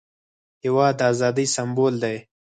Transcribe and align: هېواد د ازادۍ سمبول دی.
هېواد 0.63 0.93
د 0.99 1.01
ازادۍ 1.11 1.45
سمبول 1.55 1.93
دی. 2.03 2.17